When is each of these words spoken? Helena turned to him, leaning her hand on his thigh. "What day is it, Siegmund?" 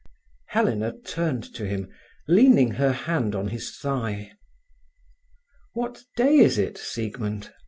Helena 0.47 0.97
turned 1.05 1.43
to 1.53 1.67
him, 1.67 1.87
leaning 2.27 2.71
her 2.71 2.91
hand 2.91 3.35
on 3.35 3.49
his 3.49 3.77
thigh. 3.77 4.31
"What 5.75 6.01
day 6.17 6.37
is 6.39 6.57
it, 6.57 6.79
Siegmund?" 6.79 7.53